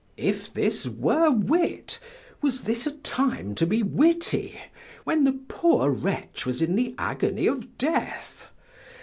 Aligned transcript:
If 0.17 0.51
this 0.51 0.87
were 0.87 1.29
wit, 1.29 1.99
was 2.41 2.61
this 2.63 2.87
a 2.87 2.91
time 2.91 3.53
to 3.53 3.67
be 3.67 3.83
witty, 3.83 4.59
when 5.03 5.25
the 5.25 5.39
poor 5.47 5.91
wretch 5.91 6.43
was 6.43 6.59
in 6.59 6.73
the 6.75 6.95
agony 6.97 7.45
of 7.45 7.77
death? 7.77 8.47